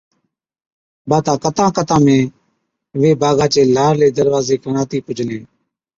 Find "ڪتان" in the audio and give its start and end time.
1.43-1.69, 1.77-1.99